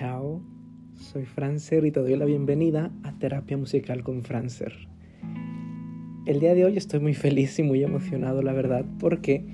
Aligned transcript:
Chao, 0.00 0.40
soy 0.94 1.26
Francer 1.26 1.84
y 1.84 1.90
te 1.90 2.00
doy 2.00 2.16
la 2.16 2.24
bienvenida 2.24 2.90
a 3.02 3.12
Terapia 3.18 3.58
Musical 3.58 4.02
con 4.02 4.22
Francer. 4.22 4.72
El 6.24 6.40
día 6.40 6.54
de 6.54 6.64
hoy 6.64 6.78
estoy 6.78 7.00
muy 7.00 7.12
feliz 7.12 7.58
y 7.58 7.62
muy 7.62 7.84
emocionado, 7.84 8.40
la 8.40 8.54
verdad, 8.54 8.86
porque 8.98 9.44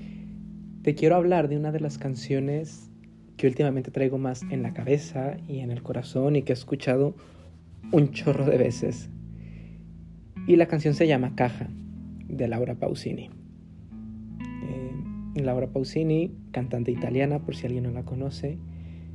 te 0.83 0.95
quiero 0.95 1.17
hablar 1.17 1.49
de 1.49 1.57
una 1.57 1.73
de 1.73 1.81
las 1.81 1.97
canciones 1.97 2.89
que 3.35 3.47
últimamente 3.47 3.91
traigo 3.91 4.19
más 4.19 4.43
en 4.43 4.63
la 4.63 4.73
cabeza 4.73 5.35
y 5.49 5.59
en 5.59 5.69
el 5.69 5.83
corazón 5.83 6.37
y 6.37 6.43
que 6.43 6.53
he 6.53 6.55
escuchado 6.55 7.13
un 7.91 8.11
chorro 8.11 8.45
de 8.45 8.57
veces. 8.57 9.09
Y 10.47 10.55
la 10.55 10.67
canción 10.67 10.93
se 10.93 11.07
llama 11.07 11.35
Caja, 11.35 11.67
de 12.25 12.47
Laura 12.47 12.75
Pausini. 12.75 13.29
Eh, 14.63 15.41
Laura 15.41 15.67
Pausini, 15.67 16.31
cantante 16.51 16.91
italiana, 16.91 17.39
por 17.39 17.53
si 17.53 17.65
alguien 17.65 17.83
no 17.83 17.91
la 17.91 18.05
conoce. 18.05 18.57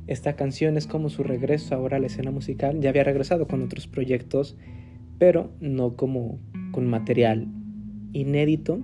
Esta 0.07 0.35
canción 0.35 0.77
es 0.77 0.85
como 0.85 1.09
su 1.09 1.23
regreso 1.23 1.75
ahora 1.75 1.97
a 1.97 1.99
la 1.99 2.07
escena 2.07 2.31
musical. 2.31 2.79
Ya 2.81 2.89
había 2.89 3.03
regresado 3.03 3.47
con 3.47 3.61
otros 3.61 3.87
proyectos, 3.87 4.57
pero 5.17 5.51
no 5.61 5.95
como 5.95 6.39
con 6.71 6.87
material 6.87 7.47
inédito. 8.11 8.81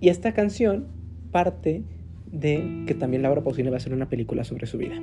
Y 0.00 0.10
esta 0.10 0.34
canción 0.34 0.88
parte 1.32 1.84
de 2.30 2.84
que 2.86 2.94
también 2.94 3.22
Laura 3.22 3.42
Pausini 3.42 3.70
va 3.70 3.76
a 3.76 3.78
hacer 3.78 3.94
una 3.94 4.08
película 4.08 4.44
sobre 4.44 4.66
su 4.66 4.78
vida. 4.78 5.00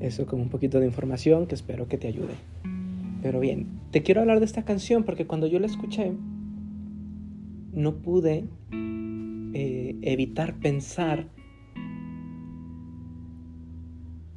Eso 0.00 0.26
como 0.26 0.42
un 0.42 0.50
poquito 0.50 0.78
de 0.78 0.86
información 0.86 1.46
que 1.46 1.56
espero 1.56 1.88
que 1.88 1.98
te 1.98 2.06
ayude. 2.06 2.34
Pero 3.22 3.40
bien, 3.40 3.66
te 3.90 4.02
quiero 4.02 4.20
hablar 4.20 4.38
de 4.38 4.44
esta 4.44 4.64
canción 4.64 5.02
porque 5.02 5.26
cuando 5.26 5.48
yo 5.48 5.58
la 5.58 5.66
escuché, 5.66 6.12
no 7.72 7.96
pude 7.96 8.44
eh, 9.54 9.96
evitar 10.02 10.54
pensar 10.60 11.26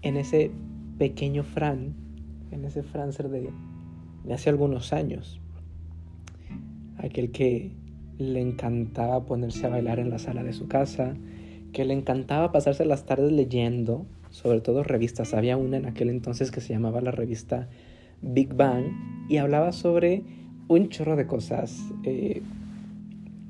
en 0.02 0.18
ese 0.18 0.52
pequeño 0.98 1.44
Fran, 1.44 1.96
en 2.52 2.66
ese 2.66 2.84
Francer 2.84 3.30
de, 3.30 3.50
de 4.24 4.34
hace 4.34 4.50
algunos 4.50 4.94
años. 4.94 5.40
Aquel 6.98 7.32
que 7.32 7.72
le 8.18 8.40
encantaba 8.40 9.26
ponerse 9.26 9.66
a 9.66 9.70
bailar 9.70 10.00
en 10.00 10.10
la 10.10 10.20
sala 10.20 10.44
de 10.44 10.54
su 10.54 10.68
casa, 10.68 11.16
que 11.74 11.86
le 11.86 11.94
encantaba 11.94 12.52
pasarse 12.52 12.86
las 12.86 13.06
tardes 13.06 13.32
leyendo, 13.32 14.06
sobre 14.30 14.62
todo 14.62 14.84
revistas. 14.84 15.34
Había 15.34 15.58
una 15.58 15.78
en 15.78 15.86
aquel 15.86 16.10
entonces 16.10 16.52
que 16.52 16.62
se 16.62 16.74
llamaba 16.74 17.02
la 17.02 17.12
revista 17.12 17.68
Big 18.22 18.54
Bang 18.54 18.86
y 19.30 19.38
hablaba 19.38 19.72
sobre 19.72 20.24
un 20.68 20.90
chorro 20.90 21.16
de 21.16 21.28
cosas, 21.28 21.92
eh, 22.04 22.42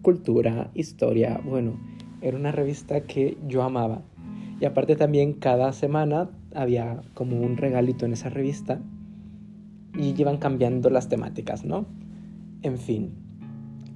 cultura, 0.01 0.71
historia, 0.73 1.41
bueno, 1.43 1.79
era 2.21 2.37
una 2.37 2.51
revista 2.51 3.01
que 3.01 3.37
yo 3.47 3.63
amaba. 3.63 4.03
Y 4.59 4.65
aparte 4.65 4.95
también 4.95 5.33
cada 5.33 5.73
semana 5.73 6.29
había 6.55 7.01
como 7.13 7.39
un 7.39 7.57
regalito 7.57 8.05
en 8.05 8.13
esa 8.13 8.29
revista 8.29 8.79
y 9.97 10.19
iban 10.19 10.37
cambiando 10.37 10.89
las 10.89 11.09
temáticas, 11.09 11.65
¿no? 11.65 11.85
En 12.63 12.77
fin, 12.77 13.11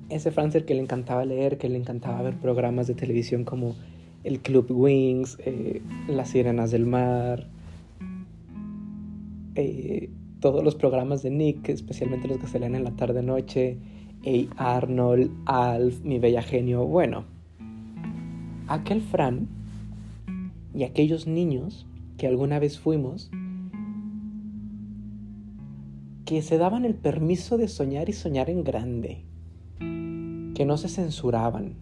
ese 0.09 0.31
Francer 0.31 0.65
que 0.65 0.75
le 0.75 0.81
encantaba 0.81 1.25
leer, 1.25 1.57
que 1.57 1.69
le 1.69 1.77
encantaba 1.77 2.21
ver 2.21 2.37
programas 2.37 2.87
de 2.87 2.95
televisión 2.95 3.43
como 3.43 3.75
el 4.23 4.39
Club 4.39 4.67
Wings, 4.71 5.37
eh, 5.45 5.81
Las 6.07 6.29
Sirenas 6.29 6.71
del 6.71 6.85
Mar, 6.85 7.47
eh, 9.55 10.09
todos 10.39 10.63
los 10.63 10.75
programas 10.75 11.23
de 11.23 11.31
Nick, 11.31 11.69
especialmente 11.69 12.27
los 12.27 12.37
que 12.37 12.47
se 12.47 12.59
leen 12.59 12.75
en 12.75 12.83
la 12.83 12.91
tarde-noche, 12.91 13.77
Hey 14.23 14.49
Arnold, 14.57 15.31
Alf, 15.45 16.03
Mi 16.03 16.19
Bella 16.19 16.41
Genio, 16.41 16.85
bueno, 16.85 17.25
aquel 18.67 19.01
Fran 19.01 19.47
y 20.73 20.83
aquellos 20.83 21.27
niños 21.27 21.85
que 22.17 22.27
alguna 22.27 22.59
vez 22.59 22.79
fuimos, 22.79 23.29
que 26.25 26.41
se 26.41 26.57
daban 26.57 26.85
el 26.85 26.95
permiso 26.95 27.57
de 27.57 27.67
soñar 27.67 28.09
y 28.09 28.13
soñar 28.13 28.49
en 28.49 28.63
grande, 28.63 29.25
que 29.79 30.65
no 30.65 30.77
se 30.77 30.89
censuraban, 30.89 31.75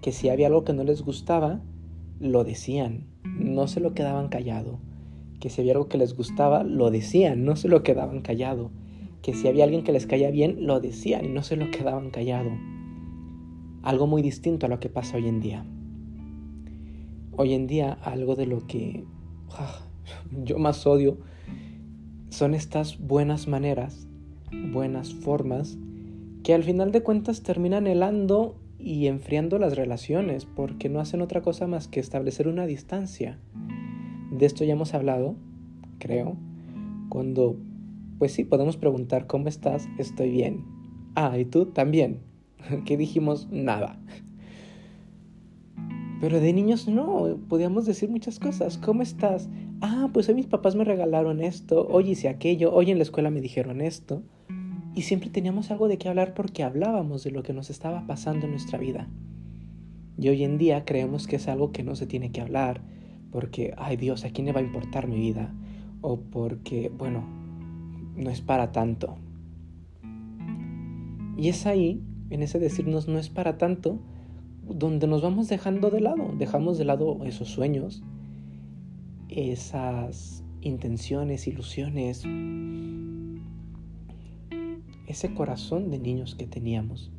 que 0.00 0.12
si 0.12 0.28
había 0.28 0.48
algo 0.48 0.64
que 0.64 0.72
no 0.72 0.84
les 0.84 1.02
gustaba, 1.02 1.60
lo 2.18 2.44
decían, 2.44 3.06
no 3.24 3.68
se 3.68 3.80
lo 3.80 3.94
quedaban 3.94 4.28
callado, 4.28 4.80
que 5.38 5.50
si 5.50 5.60
había 5.60 5.74
algo 5.74 5.88
que 5.88 5.98
les 5.98 6.16
gustaba, 6.16 6.64
lo 6.64 6.90
decían, 6.90 7.44
no 7.44 7.56
se 7.56 7.68
lo 7.68 7.82
quedaban 7.82 8.22
callado, 8.22 8.70
que 9.22 9.34
si 9.34 9.46
había 9.46 9.64
alguien 9.64 9.84
que 9.84 9.92
les 9.92 10.06
caía 10.06 10.30
bien, 10.30 10.66
lo 10.66 10.80
decían 10.80 11.24
y 11.24 11.28
no 11.28 11.42
se 11.42 11.56
lo 11.56 11.70
quedaban 11.70 12.10
callado. 12.10 12.50
Algo 13.82 14.06
muy 14.06 14.22
distinto 14.22 14.66
a 14.66 14.68
lo 14.68 14.80
que 14.80 14.88
pasa 14.88 15.16
hoy 15.16 15.28
en 15.28 15.40
día. 15.40 15.64
Hoy 17.32 17.54
en 17.54 17.66
día 17.66 17.92
algo 17.92 18.34
de 18.34 18.46
lo 18.46 18.66
que 18.66 19.04
yo 20.44 20.58
más 20.58 20.86
odio 20.86 21.18
son 22.30 22.54
estas 22.54 22.98
buenas 22.98 23.46
maneras, 23.46 24.08
buenas 24.72 25.12
formas, 25.12 25.76
que 26.42 26.54
al 26.54 26.64
final 26.64 26.90
de 26.90 27.02
cuentas 27.02 27.42
terminan 27.42 27.86
helando 27.86 28.56
y 28.78 29.06
enfriando 29.06 29.58
las 29.58 29.76
relaciones, 29.76 30.46
porque 30.46 30.88
no 30.88 30.98
hacen 30.98 31.22
otra 31.22 31.42
cosa 31.42 31.66
más 31.66 31.88
que 31.88 32.00
establecer 32.00 32.48
una 32.48 32.66
distancia. 32.66 33.38
De 34.32 34.46
esto 34.46 34.64
ya 34.64 34.72
hemos 34.72 34.94
hablado, 34.94 35.36
creo, 35.98 36.36
cuando, 37.10 37.56
pues 38.18 38.32
sí, 38.32 38.44
podemos 38.44 38.76
preguntar, 38.76 39.26
¿cómo 39.26 39.48
estás? 39.48 39.86
Estoy 39.98 40.30
bien. 40.30 40.64
Ah, 41.14 41.38
¿y 41.38 41.44
tú 41.44 41.66
también? 41.66 42.22
¿Qué 42.86 42.96
dijimos? 42.96 43.48
Nada. 43.50 44.00
Pero 46.22 46.38
de 46.38 46.52
niños 46.52 46.86
no, 46.86 47.36
podíamos 47.48 47.84
decir 47.84 48.08
muchas 48.08 48.38
cosas. 48.38 48.78
¿Cómo 48.78 49.02
estás? 49.02 49.48
Ah, 49.80 50.08
pues 50.12 50.28
hoy 50.28 50.36
mis 50.36 50.46
papás 50.46 50.76
me 50.76 50.84
regalaron 50.84 51.40
esto, 51.40 51.84
hoy 51.90 52.12
hice 52.12 52.28
aquello, 52.28 52.72
hoy 52.72 52.92
en 52.92 52.98
la 52.98 53.02
escuela 53.02 53.28
me 53.28 53.40
dijeron 53.40 53.80
esto. 53.80 54.22
Y 54.94 55.02
siempre 55.02 55.30
teníamos 55.30 55.72
algo 55.72 55.88
de 55.88 55.98
qué 55.98 56.08
hablar 56.08 56.32
porque 56.34 56.62
hablábamos 56.62 57.24
de 57.24 57.32
lo 57.32 57.42
que 57.42 57.52
nos 57.52 57.70
estaba 57.70 58.06
pasando 58.06 58.46
en 58.46 58.52
nuestra 58.52 58.78
vida. 58.78 59.08
Y 60.16 60.28
hoy 60.28 60.44
en 60.44 60.58
día 60.58 60.84
creemos 60.84 61.26
que 61.26 61.34
es 61.34 61.48
algo 61.48 61.72
que 61.72 61.82
no 61.82 61.96
se 61.96 62.06
tiene 62.06 62.30
que 62.30 62.40
hablar 62.40 62.82
porque, 63.32 63.74
ay 63.76 63.96
Dios, 63.96 64.24
¿a 64.24 64.30
quién 64.30 64.46
le 64.46 64.52
va 64.52 64.60
a 64.60 64.62
importar 64.62 65.08
mi 65.08 65.16
vida? 65.16 65.52
O 66.02 66.20
porque, 66.20 66.92
bueno, 66.96 67.24
no 68.14 68.30
es 68.30 68.42
para 68.42 68.70
tanto. 68.70 69.16
Y 71.36 71.48
es 71.48 71.66
ahí, 71.66 72.00
en 72.30 72.44
ese 72.44 72.60
decirnos 72.60 73.08
no 73.08 73.18
es 73.18 73.28
para 73.28 73.58
tanto, 73.58 73.98
donde 74.66 75.06
nos 75.06 75.22
vamos 75.22 75.48
dejando 75.48 75.90
de 75.90 76.00
lado, 76.00 76.32
dejamos 76.38 76.78
de 76.78 76.84
lado 76.84 77.24
esos 77.24 77.48
sueños, 77.48 78.02
esas 79.28 80.44
intenciones, 80.60 81.46
ilusiones, 81.46 82.24
ese 85.06 85.34
corazón 85.34 85.90
de 85.90 85.98
niños 85.98 86.34
que 86.34 86.46
teníamos 86.46 87.10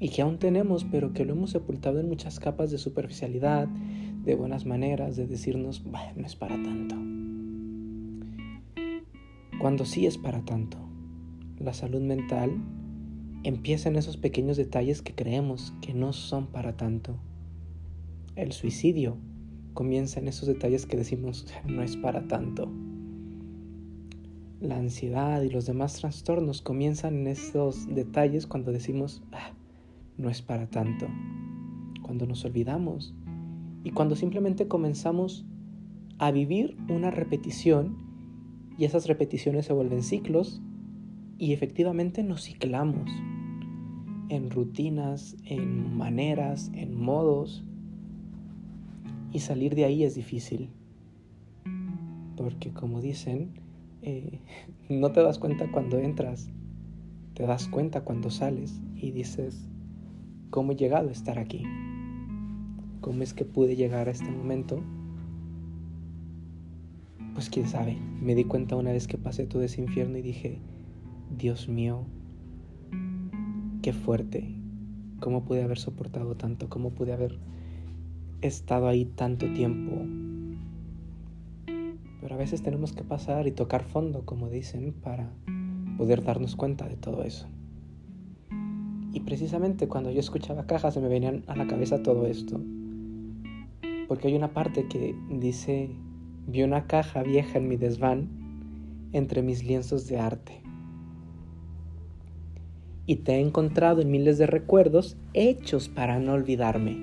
y 0.00 0.08
que 0.08 0.22
aún 0.22 0.38
tenemos, 0.38 0.84
pero 0.84 1.12
que 1.12 1.24
lo 1.24 1.34
hemos 1.34 1.50
sepultado 1.50 2.00
en 2.00 2.08
muchas 2.08 2.40
capas 2.40 2.70
de 2.70 2.78
superficialidad, 2.78 3.68
de 3.68 4.34
buenas 4.34 4.66
maneras, 4.66 5.16
de 5.16 5.26
decirnos, 5.26 5.84
bueno, 5.84 6.12
no 6.16 6.26
es 6.26 6.34
para 6.34 6.56
tanto. 6.60 6.96
Cuando 9.60 9.84
sí 9.84 10.06
es 10.06 10.18
para 10.18 10.44
tanto, 10.44 10.78
la 11.60 11.72
salud 11.72 12.00
mental 12.00 12.50
empieza 13.44 13.88
en 13.88 13.96
esos 13.96 14.16
pequeños 14.16 14.56
detalles 14.56 15.02
que 15.02 15.14
creemos 15.14 15.74
que 15.80 15.94
no 15.94 16.12
son 16.12 16.46
para 16.46 16.76
tanto. 16.76 17.16
El 18.36 18.52
suicidio 18.52 19.16
comienza 19.74 20.20
en 20.20 20.28
esos 20.28 20.46
detalles 20.46 20.86
que 20.86 20.96
decimos 20.96 21.46
no 21.66 21.82
es 21.82 21.96
para 21.96 22.28
tanto. 22.28 22.70
La 24.60 24.76
ansiedad 24.76 25.42
y 25.42 25.50
los 25.50 25.66
demás 25.66 25.94
trastornos 25.94 26.62
comienzan 26.62 27.16
en 27.16 27.26
esos 27.26 27.92
detalles 27.92 28.46
cuando 28.46 28.70
decimos 28.70 29.22
ah, 29.32 29.52
no 30.16 30.30
es 30.30 30.40
para 30.40 30.68
tanto. 30.68 31.08
Cuando 32.02 32.26
nos 32.26 32.44
olvidamos 32.44 33.14
y 33.82 33.90
cuando 33.90 34.14
simplemente 34.14 34.68
comenzamos 34.68 35.44
a 36.18 36.30
vivir 36.30 36.76
una 36.88 37.10
repetición 37.10 37.96
y 38.78 38.84
esas 38.84 39.06
repeticiones 39.08 39.66
se 39.66 39.72
vuelven 39.72 40.02
ciclos 40.02 40.62
y 41.42 41.52
efectivamente 41.52 42.22
nos 42.22 42.44
ciclamos 42.44 43.10
en 44.28 44.48
rutinas, 44.48 45.36
en 45.44 45.96
maneras, 45.96 46.70
en 46.72 46.94
modos. 46.96 47.64
Y 49.32 49.40
salir 49.40 49.74
de 49.74 49.84
ahí 49.84 50.04
es 50.04 50.14
difícil. 50.14 50.70
Porque 52.36 52.70
como 52.70 53.00
dicen, 53.00 53.54
eh, 54.02 54.38
no 54.88 55.10
te 55.10 55.20
das 55.20 55.40
cuenta 55.40 55.68
cuando 55.72 55.98
entras, 55.98 56.48
te 57.34 57.44
das 57.44 57.66
cuenta 57.66 58.02
cuando 58.02 58.30
sales 58.30 58.80
y 58.94 59.10
dices, 59.10 59.68
¿cómo 60.50 60.70
he 60.70 60.76
llegado 60.76 61.08
a 61.08 61.12
estar 61.12 61.40
aquí? 61.40 61.64
¿Cómo 63.00 63.24
es 63.24 63.34
que 63.34 63.44
pude 63.44 63.74
llegar 63.74 64.06
a 64.06 64.12
este 64.12 64.30
momento? 64.30 64.80
Pues 67.34 67.50
quién 67.50 67.66
sabe, 67.66 67.96
me 68.20 68.36
di 68.36 68.44
cuenta 68.44 68.76
una 68.76 68.92
vez 68.92 69.08
que 69.08 69.18
pasé 69.18 69.44
todo 69.44 69.62
ese 69.62 69.80
infierno 69.80 70.18
y 70.18 70.22
dije, 70.22 70.60
Dios 71.36 71.66
mío, 71.66 72.04
qué 73.80 73.94
fuerte. 73.94 74.54
¿Cómo 75.18 75.44
pude 75.44 75.62
haber 75.62 75.78
soportado 75.78 76.34
tanto? 76.34 76.68
¿Cómo 76.68 76.90
pude 76.90 77.14
haber 77.14 77.38
estado 78.42 78.86
ahí 78.86 79.06
tanto 79.06 79.50
tiempo? 79.52 79.92
Pero 82.20 82.34
a 82.34 82.38
veces 82.38 82.62
tenemos 82.62 82.92
que 82.92 83.02
pasar 83.02 83.46
y 83.46 83.52
tocar 83.52 83.84
fondo, 83.84 84.26
como 84.26 84.50
dicen, 84.50 84.92
para 84.92 85.30
poder 85.96 86.22
darnos 86.22 86.54
cuenta 86.54 86.86
de 86.86 86.96
todo 86.96 87.22
eso. 87.22 87.48
Y 89.14 89.20
precisamente 89.20 89.88
cuando 89.88 90.10
yo 90.10 90.20
escuchaba 90.20 90.66
cajas 90.66 90.94
se 90.94 91.00
me 91.00 91.08
venían 91.08 91.44
a 91.46 91.56
la 91.56 91.66
cabeza 91.66 92.02
todo 92.02 92.26
esto. 92.26 92.60
Porque 94.06 94.28
hay 94.28 94.34
una 94.34 94.52
parte 94.52 94.86
que 94.86 95.14
dice, 95.30 95.90
vi 96.46 96.62
una 96.62 96.86
caja 96.86 97.22
vieja 97.22 97.56
en 97.56 97.68
mi 97.68 97.76
desván 97.76 98.28
entre 99.12 99.42
mis 99.42 99.64
lienzos 99.64 100.06
de 100.08 100.18
arte. 100.18 100.61
Y 103.06 103.16
te 103.16 103.34
he 103.34 103.40
encontrado 103.40 104.00
en 104.00 104.10
miles 104.10 104.38
de 104.38 104.46
recuerdos 104.46 105.16
hechos 105.34 105.88
para 105.88 106.18
no 106.18 106.32
olvidarme. 106.34 106.96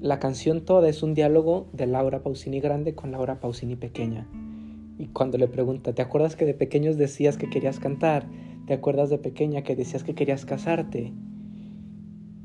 La 0.00 0.20
canción 0.20 0.64
toda 0.64 0.88
es 0.88 1.02
un 1.02 1.14
diálogo 1.14 1.68
de 1.72 1.86
Laura 1.86 2.22
Pausini 2.22 2.60
grande 2.60 2.94
con 2.94 3.10
Laura 3.10 3.40
Pausini 3.40 3.74
pequeña. 3.74 4.28
Y 4.98 5.06
cuando 5.06 5.38
le 5.38 5.48
pregunta, 5.48 5.92
¿te 5.92 6.02
acuerdas 6.02 6.36
que 6.36 6.44
de 6.44 6.54
pequeños 6.54 6.96
decías 6.96 7.36
que 7.36 7.50
querías 7.50 7.80
cantar? 7.80 8.28
¿Te 8.66 8.74
acuerdas 8.74 9.10
de 9.10 9.18
pequeña 9.18 9.62
que 9.62 9.74
decías 9.74 10.04
que 10.04 10.14
querías 10.14 10.44
casarte? 10.44 11.12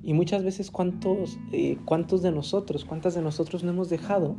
Y 0.01 0.13
muchas 0.13 0.43
veces 0.43 0.71
cuántos, 0.71 1.37
eh, 1.51 1.77
cuántos 1.85 2.21
de 2.21 2.31
nosotros, 2.31 2.85
cuántas 2.85 3.13
de 3.13 3.21
nosotros 3.21 3.63
no 3.63 3.71
hemos 3.71 3.89
dejado 3.89 4.35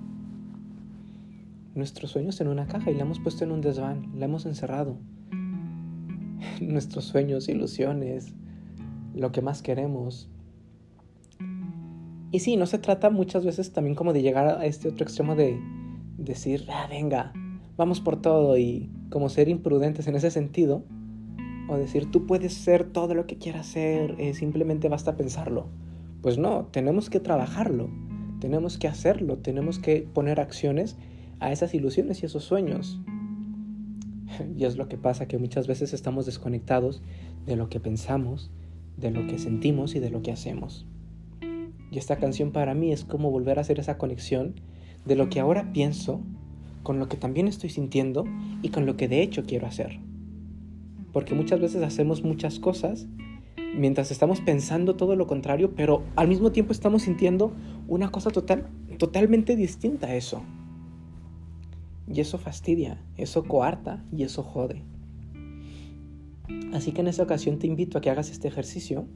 nuestros 1.75 2.11
sueños 2.11 2.41
en 2.41 2.49
una 2.49 2.67
caja 2.67 2.91
y 2.91 2.95
la 2.95 3.03
hemos 3.03 3.21
puesto 3.21 3.45
en 3.45 3.53
un 3.53 3.61
desván, 3.61 4.11
la 4.17 4.25
hemos 4.25 4.47
encerrado. 4.47 4.97
Nuestros 6.61 7.05
sueños, 7.05 7.49
ilusiones, 7.49 8.35
lo 9.15 9.33
que 9.33 9.43
más 9.43 9.63
queremos. 9.63 10.29
Y 12.33 12.41
sí, 12.41 12.57
no 12.57 12.67
se 12.67 12.79
trata 12.79 13.11
muchas 13.11 13.45
veces 13.45 13.73
también 13.73 13.97
como 13.97 14.13
de 14.13 14.23
llegar 14.23 14.47
a 14.47 14.65
este 14.65 14.89
otro 14.89 15.05
extremo 15.05 15.35
de 15.35 15.61
decir, 16.17 16.67
ah, 16.71 16.87
venga, 16.89 17.33
vamos 17.77 18.01
por 18.01 18.21
todo 18.21 18.57
y 18.57 18.91
como 19.11 19.29
ser 19.29 19.49
imprudentes 19.49 20.07
en 20.07 20.15
ese 20.15 20.31
sentido, 20.31 20.85
o 21.69 21.77
decir, 21.77 22.11
tú 22.11 22.27
puedes 22.27 22.53
ser 22.53 22.85
todo 22.85 23.15
lo 23.15 23.27
que 23.27 23.39
quieras 23.39 23.67
ser, 23.67 24.17
eh, 24.19 24.35
simplemente 24.35 24.89
basta 24.89 25.17
pensarlo. 25.17 25.67
Pues 26.21 26.39
no, 26.39 26.67
tenemos 26.67 27.11
que 27.11 27.21
trabajarlo, 27.21 27.89
tenemos 28.41 28.79
que 28.79 28.89
hacerlo, 28.89 29.39
tenemos 29.39 29.79
que 29.79 30.07
poner 30.13 30.41
acciones 30.41 30.97
a 31.39 31.53
esas 31.53 31.75
ilusiones 31.75 32.23
y 32.23 32.27
esos 32.27 32.45
sueños. 32.45 33.01
Y 34.57 34.65
es 34.65 34.77
lo 34.77 34.89
que 34.89 34.97
pasa, 34.97 35.27
que 35.27 35.39
muchas 35.39 35.67
veces 35.67 35.93
estamos 35.93 36.27
desconectados 36.27 37.03
de 37.47 37.57
lo 37.57 37.69
que 37.69 37.81
pensamos, 37.81 38.51
de 38.97 39.11
lo 39.11 39.27
que 39.27 39.39
sentimos 39.39 39.95
y 39.95 40.01
de 40.01 40.11
lo 40.11 40.23
que 40.23 40.33
hacemos. 40.33 40.87
Y 41.91 41.99
esta 41.99 42.17
canción 42.17 42.53
para 42.53 42.75
mí 42.75 42.93
es 42.93 43.05
como 43.05 43.31
volver 43.31 43.59
a 43.59 43.63
hacer 43.63 43.81
esa 43.81 43.99
conexión 43.99 44.55
de 45.05 45.17
lo 45.17 45.29
que 45.29 45.41
ahora 45.41 45.73
pienso 45.73 46.21
con 46.83 46.99
lo 46.99 47.09
que 47.09 47.17
también 47.17 47.49
estoy 47.49 47.71
sintiendo 47.71 48.25
y 48.63 48.69
con 48.69 48.87
lo 48.87 48.97
que 48.97 49.09
de 49.09 49.23
hecho 49.23 49.45
quiero 49.45 49.67
hacer 49.67 50.01
porque 51.13 51.35
muchas 51.35 51.61
veces 51.61 51.83
hacemos 51.83 52.23
muchas 52.23 52.59
cosas 52.59 53.07
mientras 53.75 54.11
estamos 54.11 54.41
pensando 54.41 54.97
todo 54.97 55.17
lo 55.17 55.27
contrario, 55.27 55.73
pero 55.75 56.03
al 56.17 56.29
mismo 56.29 56.53
tiempo 56.53 56.73
estamos 56.73 57.03
sintiendo 57.03 57.53
una 57.89 58.11
cosa 58.11 58.31
total, 58.31 58.67
totalmente 58.99 59.57
distinta 59.57 60.09
a 60.09 60.15
eso. 60.15 60.43
Y 62.13 62.21
eso 62.21 62.39
fastidia, 62.39 63.01
eso 63.17 63.45
coarta 63.45 64.05
y 64.11 64.25
eso 64.25 64.43
jode. 64.43 64.83
Así 66.73 66.93
que 66.93 67.01
en 67.01 67.07
esta 67.07 67.23
ocasión 67.23 67.59
te 67.59 67.67
invito 67.67 67.99
a 67.99 68.01
que 68.01 68.11
hagas 68.11 68.31
este 68.31 68.49
ejercicio 68.49 69.07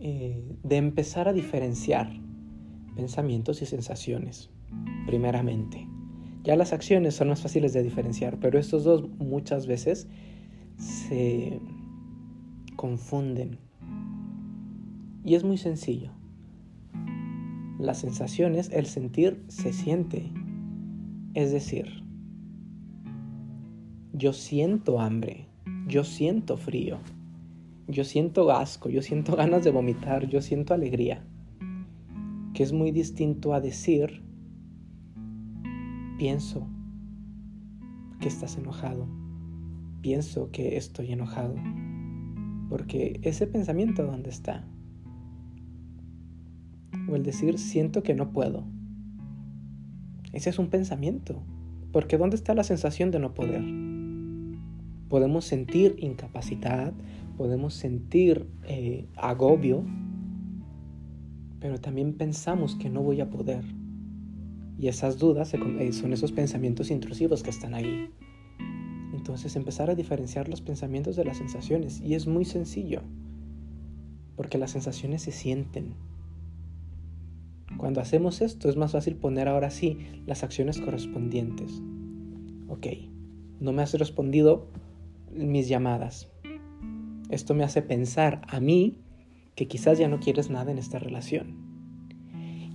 eh, 0.00 0.56
de 0.62 0.76
empezar 0.76 1.28
a 1.28 1.32
diferenciar 1.32 2.10
pensamientos 2.96 3.62
y 3.62 3.66
sensaciones, 3.66 4.50
primeramente. 5.06 5.86
Ya 6.42 6.56
las 6.56 6.72
acciones 6.72 7.14
son 7.14 7.28
más 7.28 7.42
fáciles 7.42 7.72
de 7.72 7.82
diferenciar, 7.82 8.38
pero 8.40 8.58
estos 8.58 8.84
dos 8.84 9.08
muchas 9.18 9.66
veces 9.66 10.08
se 10.76 11.60
confunden. 12.76 13.58
Y 15.24 15.34
es 15.34 15.44
muy 15.44 15.58
sencillo. 15.58 16.12
Las 17.78 17.98
sensaciones, 17.98 18.70
el 18.72 18.86
sentir 18.86 19.44
se 19.48 19.72
siente. 19.72 20.32
Es 21.34 21.52
decir, 21.52 22.02
yo 24.12 24.32
siento 24.32 25.00
hambre, 25.00 25.46
yo 25.86 26.02
siento 26.02 26.56
frío, 26.56 26.98
yo 27.86 28.04
siento 28.04 28.50
asco, 28.50 28.88
yo 28.88 29.00
siento 29.00 29.36
ganas 29.36 29.62
de 29.62 29.70
vomitar, 29.70 30.28
yo 30.28 30.42
siento 30.42 30.74
alegría. 30.74 31.24
Que 32.52 32.64
es 32.64 32.72
muy 32.72 32.90
distinto 32.90 33.54
a 33.54 33.60
decir, 33.60 34.22
pienso 36.18 36.66
que 38.20 38.26
estás 38.26 38.58
enojado, 38.58 39.06
pienso 40.02 40.50
que 40.50 40.76
estoy 40.76 41.12
enojado, 41.12 41.54
porque 42.68 43.20
ese 43.22 43.46
pensamiento 43.46 44.04
dónde 44.04 44.30
está. 44.30 44.68
O 47.08 47.14
el 47.14 47.22
decir 47.22 47.58
siento 47.58 48.02
que 48.02 48.14
no 48.14 48.32
puedo. 48.32 48.64
Ese 50.32 50.50
es 50.50 50.58
un 50.58 50.68
pensamiento, 50.68 51.42
porque 51.92 52.18
¿dónde 52.18 52.36
está 52.36 52.54
la 52.54 52.64
sensación 52.64 53.10
de 53.10 53.18
no 53.18 53.34
poder? 53.34 53.62
Podemos 55.08 55.44
sentir 55.44 55.96
incapacidad, 55.98 56.92
podemos 57.36 57.74
sentir 57.74 58.46
eh, 58.64 59.06
agobio, 59.16 59.84
pero 61.58 61.80
también 61.80 62.14
pensamos 62.14 62.76
que 62.76 62.88
no 62.88 63.02
voy 63.02 63.20
a 63.20 63.28
poder. 63.28 63.64
Y 64.78 64.88
esas 64.88 65.18
dudas 65.18 65.52
eh, 65.52 65.92
son 65.92 66.12
esos 66.12 66.32
pensamientos 66.32 66.90
intrusivos 66.90 67.42
que 67.42 67.50
están 67.50 67.74
ahí. 67.74 68.08
Entonces 69.12 69.54
empezar 69.56 69.90
a 69.90 69.94
diferenciar 69.94 70.48
los 70.48 70.62
pensamientos 70.62 71.16
de 71.16 71.24
las 71.26 71.36
sensaciones. 71.36 72.00
Y 72.00 72.14
es 72.14 72.26
muy 72.26 72.46
sencillo. 72.46 73.02
Porque 74.36 74.56
las 74.56 74.70
sensaciones 74.70 75.20
se 75.20 75.32
sienten. 75.32 75.94
Cuando 77.80 78.02
hacemos 78.02 78.42
esto 78.42 78.68
es 78.68 78.76
más 78.76 78.92
fácil 78.92 79.16
poner 79.16 79.48
ahora 79.48 79.70
sí 79.70 79.96
las 80.26 80.42
acciones 80.42 80.82
correspondientes. 80.82 81.80
Ok, 82.68 82.88
no 83.58 83.72
me 83.72 83.80
has 83.80 83.94
respondido 83.94 84.66
mis 85.32 85.66
llamadas. 85.66 86.28
Esto 87.30 87.54
me 87.54 87.64
hace 87.64 87.80
pensar 87.80 88.42
a 88.48 88.60
mí 88.60 88.98
que 89.54 89.66
quizás 89.66 89.98
ya 89.98 90.08
no 90.08 90.20
quieres 90.20 90.50
nada 90.50 90.70
en 90.70 90.76
esta 90.76 90.98
relación. 90.98 91.56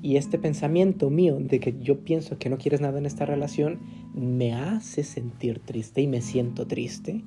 Y 0.02 0.16
este 0.16 0.40
pensamiento 0.40 1.12
mío 1.12 1.38
de 1.40 1.60
que 1.60 1.76
yo 1.80 2.00
pienso 2.00 2.40
que 2.40 2.50
no 2.50 2.58
quieres 2.58 2.82
nada 2.82 2.98
en 2.98 3.06
esta 3.06 3.28
relación 3.28 3.82
me 4.16 4.56
hace 4.56 5.04
sentir 5.04 5.60
triste 5.60 6.02
y 6.02 6.08
me 6.08 6.24
siento 6.24 6.66
triste 6.66 7.24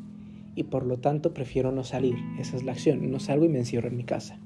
y 0.57 0.65
por 0.65 0.85
lo 0.85 0.97
tanto 0.97 1.33
prefiero 1.33 1.71
no 1.71 1.85
salir. 1.85 2.17
Esa 2.41 2.57
es 2.57 2.65
la 2.65 2.73
acción. 2.73 3.09
No 3.09 3.21
salgo 3.21 3.45
y 3.45 3.49
me 3.49 3.59
encierro 3.59 3.87
en 3.87 3.97
mi 3.97 4.03
casa. 4.03 4.41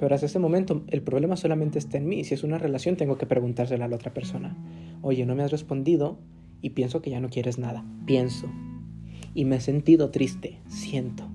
Pero 0.00 0.14
hasta 0.14 0.26
ese 0.26 0.38
momento 0.38 0.82
el 0.88 1.02
problema 1.02 1.36
solamente 1.36 1.78
está 1.78 1.98
en 1.98 2.08
mí. 2.08 2.24
Si 2.24 2.32
es 2.32 2.42
una 2.42 2.56
relación 2.56 2.96
tengo 2.96 3.18
que 3.18 3.26
preguntársela 3.26 3.84
a 3.84 3.88
la 3.88 3.96
otra 3.96 4.14
persona. 4.14 4.56
Oye, 5.02 5.26
no 5.26 5.34
me 5.34 5.42
has 5.42 5.50
respondido 5.50 6.18
y 6.62 6.70
pienso 6.70 7.02
que 7.02 7.10
ya 7.10 7.20
no 7.20 7.28
quieres 7.28 7.58
nada. 7.58 7.84
Pienso. 8.06 8.50
Y 9.34 9.44
me 9.44 9.56
he 9.56 9.60
sentido 9.60 10.10
triste. 10.10 10.58
Siento. 10.68 11.28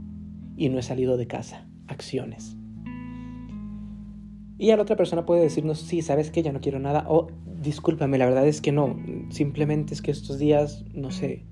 Y 0.57 0.69
no 0.69 0.79
he 0.79 0.83
salido 0.83 1.15
de 1.15 1.27
casa. 1.27 1.67
Acciones. 1.87 2.57
Y 4.57 4.71
a 4.71 4.77
la 4.77 4.81
otra 4.81 4.95
persona 4.95 5.27
puede 5.27 5.41
decirnos, 5.41 5.79
sí, 5.81 6.01
sabes 6.01 6.31
que 6.31 6.41
ya 6.41 6.51
no 6.51 6.61
quiero 6.61 6.79
nada, 6.79 7.05
o 7.07 7.27
discúlpame, 7.61 8.17
la 8.17 8.25
verdad 8.25 8.47
es 8.47 8.61
que 8.61 8.71
no, 8.71 8.97
simplemente 9.29 9.93
es 9.93 10.01
que 10.01 10.11
estos 10.11 10.39
días, 10.39 10.85
no 10.93 11.11
sé, 11.11 11.43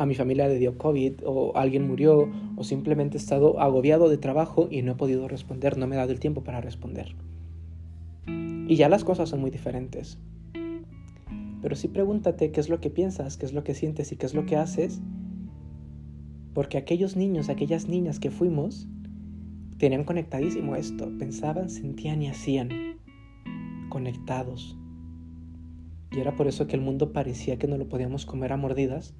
a 0.00 0.06
mi 0.06 0.14
familia 0.14 0.48
le 0.48 0.58
dio 0.58 0.78
COVID, 0.78 1.20
o 1.24 1.56
alguien 1.56 1.86
murió, 1.86 2.30
o 2.56 2.64
simplemente 2.64 3.16
he 3.16 3.20
estado 3.20 3.60
agobiado 3.60 4.08
de 4.08 4.18
trabajo 4.18 4.68
y 4.70 4.82
no 4.82 4.92
he 4.92 4.94
podido 4.94 5.28
responder, 5.28 5.76
no 5.76 5.86
me 5.86 5.94
he 5.94 5.98
dado 5.98 6.12
el 6.12 6.20
tiempo 6.20 6.42
para 6.42 6.60
responder. 6.60 7.14
Y 8.26 8.76
ya 8.76 8.88
las 8.88 9.04
cosas 9.04 9.28
son 9.28 9.40
muy 9.40 9.50
diferentes. 9.50 10.18
Pero 11.62 11.76
sí 11.76 11.88
pregúntate 11.88 12.52
qué 12.52 12.60
es 12.60 12.68
lo 12.68 12.80
que 12.80 12.90
piensas, 12.90 13.36
qué 13.36 13.46
es 13.46 13.52
lo 13.52 13.64
que 13.64 13.74
sientes 13.74 14.12
y 14.12 14.16
qué 14.16 14.26
es 14.26 14.34
lo 14.34 14.46
que 14.46 14.56
haces, 14.56 15.00
porque 16.54 16.78
aquellos 16.78 17.16
niños, 17.16 17.48
aquellas 17.48 17.86
niñas 17.86 18.18
que 18.18 18.30
fuimos, 18.30 18.88
Tenían 19.80 20.04
conectadísimo 20.04 20.76
esto, 20.76 21.10
pensaban, 21.18 21.70
sentían 21.70 22.20
y 22.20 22.28
hacían, 22.28 22.68
conectados. 23.88 24.76
Y 26.12 26.18
era 26.20 26.36
por 26.36 26.48
eso 26.48 26.66
que 26.66 26.76
el 26.76 26.82
mundo 26.82 27.14
parecía 27.14 27.58
que 27.58 27.66
no 27.66 27.78
lo 27.78 27.88
podíamos 27.88 28.26
comer 28.26 28.52
a 28.52 28.58
mordidas, 28.58 29.14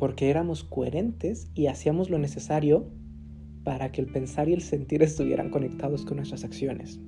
porque 0.00 0.30
éramos 0.30 0.64
coherentes 0.64 1.50
y 1.54 1.66
hacíamos 1.66 2.08
lo 2.08 2.18
necesario 2.18 2.90
para 3.62 3.92
que 3.92 4.00
el 4.00 4.06
pensar 4.06 4.48
y 4.48 4.54
el 4.54 4.62
sentir 4.62 5.02
estuvieran 5.02 5.50
conectados 5.50 6.06
con 6.06 6.16
nuestras 6.16 6.42
acciones. 6.42 6.98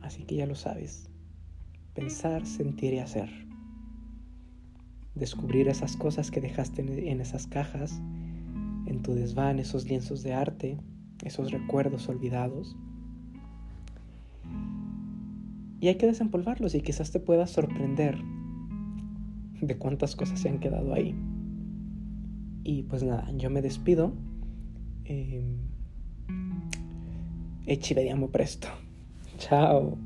Así 0.00 0.22
que 0.22 0.36
ya 0.36 0.46
lo 0.46 0.54
sabes, 0.54 1.10
pensar, 1.94 2.46
sentir 2.46 2.94
y 2.94 3.00
hacer. 3.00 3.28
Descubrir 5.16 5.68
esas 5.68 5.96
cosas 5.96 6.30
que 6.30 6.40
dejaste 6.40 6.80
en 6.80 7.20
esas 7.20 7.48
cajas 7.48 8.00
en 8.86 9.02
tu 9.02 9.14
desván 9.14 9.58
esos 9.58 9.88
lienzos 9.88 10.22
de 10.22 10.32
arte, 10.32 10.78
esos 11.24 11.50
recuerdos 11.50 12.08
olvidados. 12.08 12.76
Y 15.80 15.88
hay 15.88 15.96
que 15.96 16.06
desempolvarlos 16.06 16.76
y 16.76 16.82
quizás 16.82 17.10
te 17.10 17.18
puedas 17.18 17.50
sorprender 17.50 18.16
de 19.60 19.76
cuántas 19.76 20.16
cosas 20.16 20.40
se 20.40 20.48
han 20.48 20.58
quedado 20.58 20.94
ahí. 20.94 21.14
Y 22.64 22.82
pues 22.84 23.02
nada, 23.02 23.30
yo 23.36 23.50
me 23.50 23.62
despido. 23.62 24.12
Eh, 25.04 25.56
e 27.66 27.76
ci 27.78 27.94
vediamo 27.94 28.30
presto. 28.30 28.68
Ciao! 29.38 29.96